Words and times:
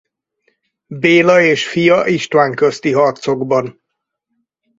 Béla 1.01 1.41
és 1.41 1.67
fia 1.67 2.05
István 2.07 2.55
közti 2.55 2.91
harcokban. 2.91 3.81